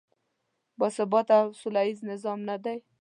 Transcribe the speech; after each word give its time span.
باثباته 0.79 1.35
او 1.43 1.49
سولیز 1.61 1.97
نظام 2.11 2.39
نه 2.49 2.55
دی. 2.63 2.77